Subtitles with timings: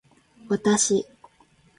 [0.49, 0.97] 私